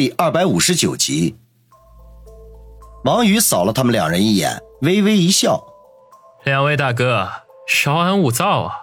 [0.00, 1.36] 第二百五十九集。
[3.04, 5.62] 王宇扫了他们两人一眼，微微一笑
[6.42, 7.28] ：“两位大哥，
[7.68, 8.76] 稍安勿躁啊，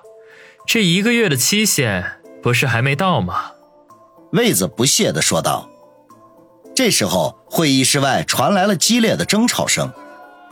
[0.68, 3.54] 这一个月的期限不是还没到吗？”
[4.32, 5.68] 魏子不屑的说道。
[6.76, 9.92] 这时候，会议室外传来了激烈的争吵声，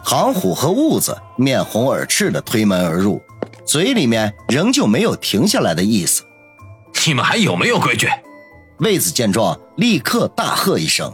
[0.04, 3.22] 唐虎和兀子面红耳赤的推门而入，
[3.68, 6.24] 嘴里面仍旧没有停下来的意思。
[7.06, 8.10] 你们还有没有规矩？
[8.80, 11.14] 魏子见状，立刻大喝一声。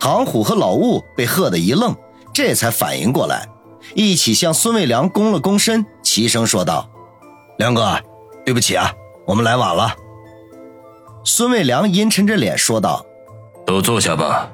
[0.00, 1.94] 唐虎和老兀被喝得一愣，
[2.32, 3.48] 这才反应过来，
[3.94, 6.88] 一起向孙卫良躬了躬身，齐声说道
[7.58, 7.98] ：“梁哥，
[8.44, 8.92] 对不起啊，
[9.26, 9.94] 我们来晚了。”
[11.24, 13.04] 孙卫良阴沉着脸说道
[13.64, 14.50] ：“都坐下吧。”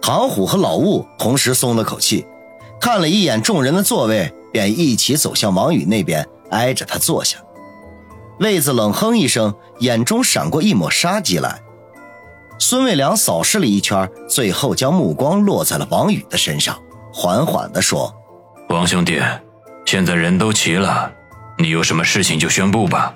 [0.00, 2.26] 唐虎和老兀同时松了口气，
[2.78, 7.38] 看了一眼众人的座位，便一起走向王宇那边，挨着他坐下。
[8.40, 11.60] 魏子冷哼一声，眼中闪过一抹杀机来。
[12.58, 16.80] 孙卫良扫视了一圈，最后将目光落在了王宇的身上，
[17.12, 18.14] 缓缓地说
[18.70, 19.20] ：“王兄弟，
[19.84, 21.12] 现在人都齐了，
[21.58, 23.14] 你有什么事情就宣布吧。”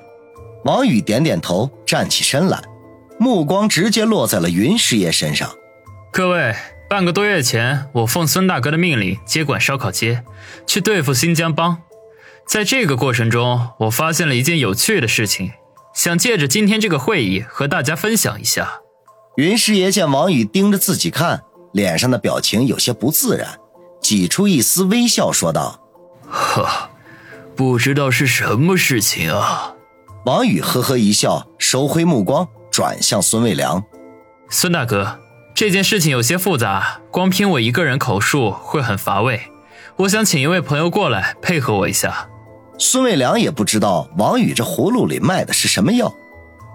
[0.65, 2.63] 王宇点点头，站起身来，
[3.19, 5.51] 目光直接落在了云师爷身上。
[6.13, 6.55] 各位，
[6.91, 10.25] 半个多月前，我奉孙大哥的命令接管烧烤街，
[10.67, 11.79] 去对付新疆帮。
[12.49, 15.53] 在这个过程中，我发现了一件有趣的事情，
[15.93, 18.81] 想借着今天这个会议和大家分享一下。
[19.37, 21.43] 云师爷见王宇盯着自己看，
[21.75, 23.61] 脸上的表情有些不自然，
[24.01, 25.79] 挤出一丝微笑，说道
[26.27, 26.89] ：“呵，
[27.55, 29.75] 不知道是什么事情啊。”
[30.25, 33.85] 王宇呵呵一笑，收回目光，转向孙卫良
[34.49, 35.21] ：“孙大哥，
[35.55, 39.43] 这件事情有些复杂，光凭我一个人口述会很乏味，
[39.99, 42.31] 我想请一位朋友过来配合我一下。”
[42.79, 46.13] 孙卫良也不知道王宇这葫芦里卖的是什么药。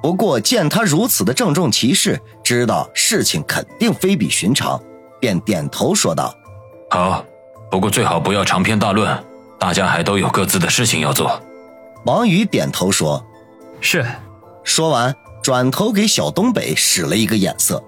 [0.02, 4.82] 不过见他如此的郑重其事，知道事情肯定非比寻常，
[5.20, 6.36] 便点头说道
[6.92, 7.26] ：“好，
[7.72, 9.18] 不过最好不要长篇大论，
[9.58, 11.42] 大家还都有各自的事情要做。”
[12.06, 13.26] 王宇点头说
[13.80, 14.06] ：“是。”
[14.66, 17.82] 说完，转头给小东北使了一个眼色。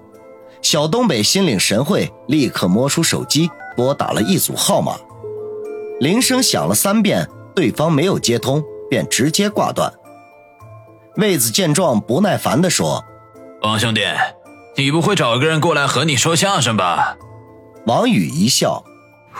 [0.62, 4.96] 小东北心领神会，立刻摸出手机拨打了一组号码，
[6.00, 9.90] 铃声响了三遍，对方没有接通，便直接挂断。
[11.16, 13.02] 魏子见状，不耐烦地说
[13.62, 14.02] ：“王兄弟，
[14.76, 17.16] 你不会找个人过来和你说相声吧？”
[17.86, 18.84] 王宇一笑：“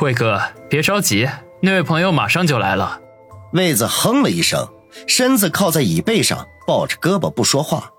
[0.01, 0.41] 魏哥，
[0.71, 1.29] 别着急，
[1.61, 3.01] 那位朋友马上就来了。”
[3.53, 4.67] 魏子哼了一声，
[5.07, 7.91] 身子靠在椅背上，抱着胳膊不说话。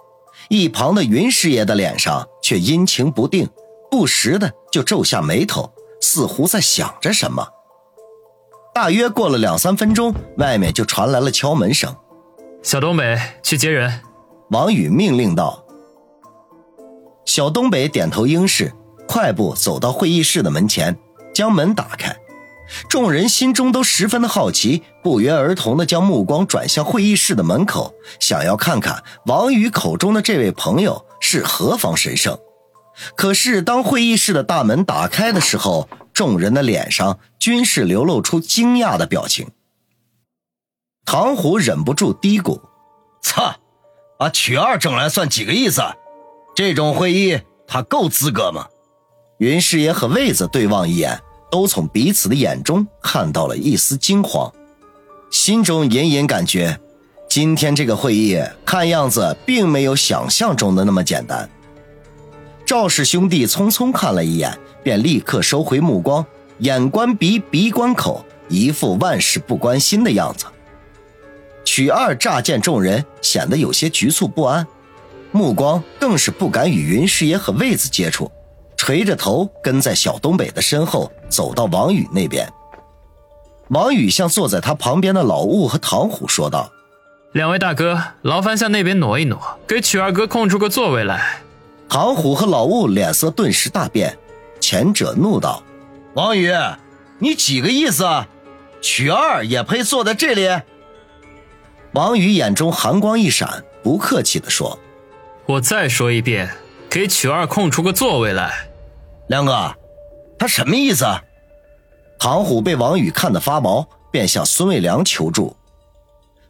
[0.49, 3.47] 一旁的云师爷的脸上却阴晴不定，
[3.91, 7.47] 不时的就皱下眉头，似乎在想着什么。
[8.77, 11.95] 大约过了两三分钟，外面就传来了敲门声。
[12.61, 14.01] 小东北去接人，
[14.51, 15.65] 王宇命令道。
[17.25, 18.71] 小东北点头应是，
[19.07, 20.95] 快步走到会议室的门前，
[21.33, 22.15] 将门打开。
[22.87, 32.37] 众人心中都十分的好奇，不约而同的将目光转向会议室的门口，想要看看王宇口中的这位朋友是何方神圣。
[33.15, 39.51] 可是当会议室的大门打开的时候，众人的脸上均是流露出惊讶的表情。
[41.05, 42.59] 唐虎忍不住嘀咕
[43.21, 43.53] ：“操，
[44.17, 45.83] 把曲二整来算几个意思？
[46.55, 48.65] 这种会议他够资格吗？”
[49.37, 54.51] 云师爷和魏子对望一眼，都从彼此的眼中看到了一丝惊慌，
[55.29, 56.79] 心中隐隐感觉，
[57.29, 61.47] 今天这个会议看样子并没有想象中的那么简单。
[62.65, 64.57] 赵氏兄弟匆匆看了一眼，
[64.87, 66.25] 便立刻收回目光，
[66.59, 70.45] 眼观鼻，鼻观口，一副万事不关心的样子。
[71.65, 74.65] 曲二乍见众人，显得有些局促不安，
[75.33, 78.31] 目光更是不敢与云师爷和魏子接触，
[78.77, 82.49] 垂着头跟在小东北的身后，走到王宇那边。
[83.67, 86.71] 王宇向坐在他旁边的老兀和唐虎说道
[87.35, 89.37] ：“两位大哥，劳烦向那边挪一挪，
[89.67, 91.41] 给曲二哥空出个座位来。”
[91.89, 94.17] 唐虎和老兀脸色顿时大变，
[94.69, 95.63] 前者怒道
[96.13, 96.51] ：“王宇，
[97.19, 98.05] 你几个意思？
[98.81, 100.45] 曲二也配坐在这里？”
[101.95, 104.77] 王宇眼中寒光一闪，不客气地说
[105.47, 106.53] ：“我再说一遍，
[106.89, 108.67] 给曲二空出个座位来。”
[109.29, 109.73] 梁哥，
[110.37, 111.05] 他什么意思？
[112.19, 115.55] 唐虎被王宇看得发毛，便向孙卫良求助。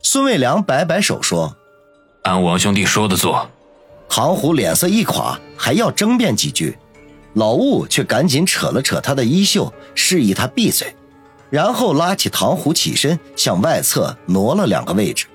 [0.02, 1.56] 孙卫良摆摆手说
[2.26, 3.48] ：“按王兄弟说的做。”
[4.10, 6.80] 唐虎脸色一垮，还要争辩几句，
[7.38, 10.96] 老雾却赶紧扯了扯他的衣袖，示意他闭嘴。
[11.52, 15.28] 然后拉起唐虎起身，向外侧挪了两个位置。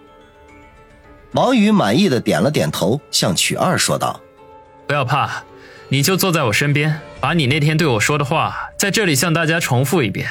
[1.32, 4.20] 王宇满意的点了点头，向曲二说道
[4.86, 5.44] ：“不要怕，
[5.88, 10.28] 你就坐在我身边，把你那天对我说的话在这里向大家重复一遍。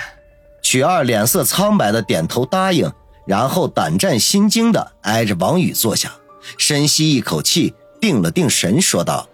[0.61, 2.91] 曲二脸色苍白的点头答应，
[3.25, 6.11] 然后胆战心惊的挨着王宇坐下，
[6.57, 9.27] 深吸一口气，定了定神，说道：“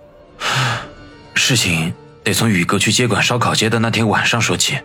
[1.36, 1.94] 事情
[2.28, 4.78] 得从宇哥去接管烧烤街的那天晚上说起。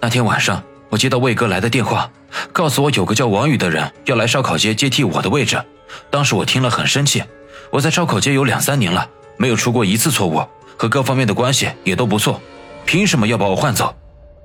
[0.00, 2.10] 那天晚上，我接到魏哥来的电话，
[2.52, 5.62] 告诉我有个叫王宇的人要来烧烤街接替我的位置。
[6.10, 7.22] 当时我听了很生气，
[7.70, 10.44] 我在烧烤街有两三年了，没有出过一次错误，
[10.76, 12.42] 和各方面的关系也都不错，
[12.84, 13.94] 凭什么要把我换走？”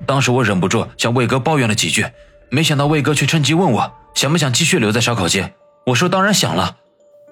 [0.05, 2.05] 当时我忍不住向魏哥抱怨了几句，
[2.51, 5.55] 没想到魏哥却趁机问我想不想继续留在烧烤街。
[5.87, 6.77] 我说当然想了。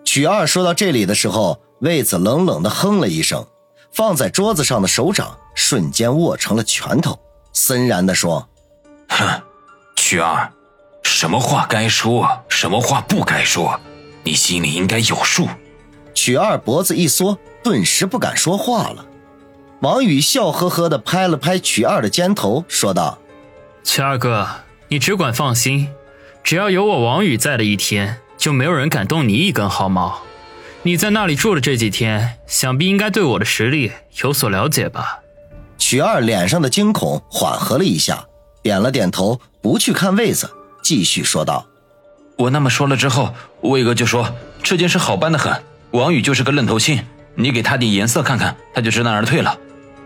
[0.03, 3.45] 曲二说到这里的时候，魏子冷冷的哼了一声，
[3.93, 7.19] 放在桌子上的手掌瞬间握成了拳头，
[7.53, 8.49] 森然地说
[9.07, 9.41] ：“哼，
[9.95, 10.51] 曲二，
[11.03, 13.79] 什么话该说，什么话不该说，
[14.23, 15.47] 你心里应该有数。”
[16.15, 19.05] 曲二脖子一缩，顿时不敢说话了。
[19.81, 23.19] 王宇笑呵呵地拍了拍曲二的肩头，说道
[23.83, 24.47] ：“曲二哥，
[24.87, 25.89] 你只管放心，
[26.43, 30.21] 只要有我王宇在的一天，就没有人敢动你一根毫毛。
[30.85, 33.91] 你在那里住了这几天，想必应该对我的实力
[34.21, 35.19] 有所了解吧？”
[35.79, 38.25] 许二脸上的惊恐缓和了一下，
[38.61, 40.49] 点了点头，不去看位子，
[40.81, 41.65] 继续说道
[42.37, 47.01] ：“我那么说了之后，魏哥就说这件事好办的很，王宇就是个愣头青，
[47.35, 49.57] 你给他点颜色看看，他就知难而退了。”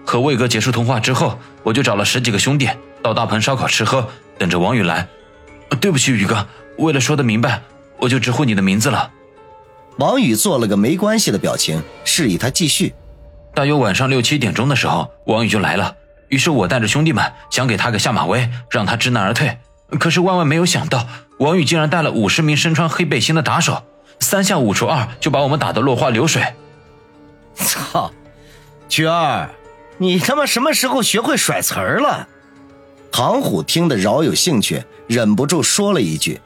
[0.05, 2.69] 和魏哥结束通话之后，我就找了十几个兄弟
[3.01, 4.07] 到大棚烧烤吃喝，
[4.37, 5.07] 等着王宇来。
[5.81, 6.47] 对不起，宇哥，
[6.77, 7.61] 为了说的明白，
[7.99, 9.11] 我就直呼你的名字了。
[9.97, 12.93] 王宇做了个没关系的表情，示意他继续。
[13.53, 15.95] 大约晚上六七点钟的时候，王宇就来了。
[16.29, 19.57] 于是我带着兄弟们想给他个下马威，让他知难而退。
[19.99, 21.07] 可是万万没有想到，
[21.39, 23.83] 王宇竟然带了五十名身穿黑背心的打手，
[24.19, 26.43] 三下五除二就把我们打得落花流水。
[27.55, 28.11] 操，
[28.87, 29.49] 菊儿。
[29.97, 32.27] 你他妈什么时候学会甩词儿了？
[33.11, 36.39] 唐虎听得饶有兴趣，忍不住说了一句。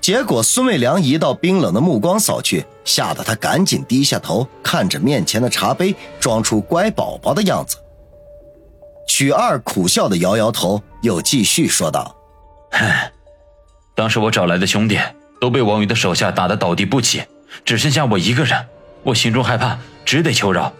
[0.00, 7.76] 结果孙卫良一道冰冷的目光扫去，吓得他赶紧低下头，看着面前的茶杯，装出乖宝宝的样子。
[9.08, 12.14] 曲二苦笑的摇摇头，又继续说道
[12.72, 12.86] ：“哼，
[13.94, 14.98] 当时我找来的兄弟
[15.40, 17.22] 都被王宇的手下打得倒地不起，
[17.64, 18.66] 只剩下我一个人，
[19.02, 20.72] 我心中害怕，只得求饶。”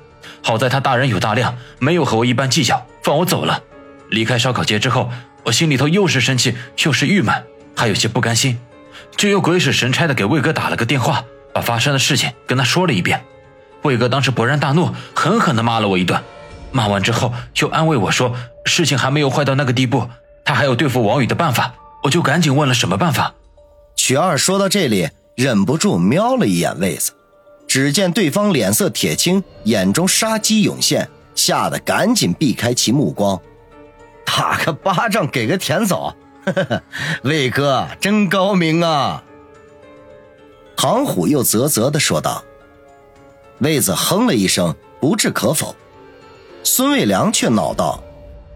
[0.42, 3.62] 好在他大人有大量，没有和我一般计较，放我走了。
[4.08, 5.10] 离开烧烤街之后，
[5.44, 6.54] 我心里头又是生气
[6.84, 7.34] 又是郁闷，
[7.76, 8.58] 还有些不甘心，
[9.16, 13.24] 就又鬼使神差的给魏哥打了个电话，把发生的事情跟他说了一遍。
[13.82, 16.20] 魏哥当时勃然大怒，狠狠地骂了我一顿。
[16.72, 20.08] 骂完之后，又安慰我说事情还没有坏到那个地步，
[20.44, 21.74] 他还有对付王宇的办法。
[22.02, 23.34] 我就赶紧问了什么办法。
[23.96, 27.12] 曲二说到这里，忍不住瞄了一眼魏子。
[27.68, 33.40] 只见对方脸色铁青，眼中杀机涌现，吓得赶紧避开其目光，
[34.24, 36.14] 打个巴掌给个甜枣，
[37.24, 39.22] 魏哥真高明啊！
[40.76, 42.42] 唐虎又啧啧的说道。
[43.58, 45.76] 魏子哼了一声，不置可否。
[46.64, 48.02] 孙卫良却恼道：“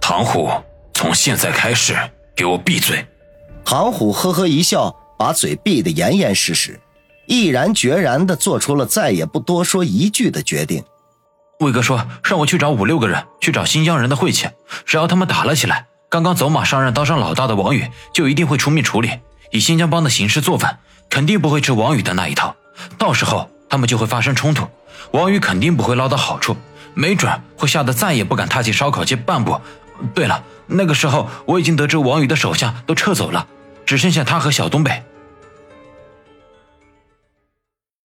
[0.00, 0.50] 唐虎，
[0.94, 1.94] 从现在开始
[2.34, 3.06] 给我闭嘴！”
[3.64, 6.80] 唐虎呵呵一笑，把嘴闭得严严实实。
[7.26, 10.84] 毅然决然地做出了再也不多说一句的决定。
[11.60, 14.48] 魏哥说让我去找五六个人，去找新疆人的晦气，
[14.84, 19.10] 只要他们打了起来，刚刚走马上任当上老大的王宇就一定会出面处理。
[19.50, 20.76] 以新疆帮的行事作风，
[21.08, 22.56] 肯定不会吃王宇的那一套。
[22.98, 24.66] 到时候他们就会发生冲突，
[25.12, 26.56] 王宇肯定不会捞到好处，
[26.94, 29.60] 没准会吓得再也不敢踏进烧烤街半步。
[30.12, 33.46] 对了，那个时候我已经得知王宇的手下都撤走了，
[33.86, 35.04] 只剩下他和小东北。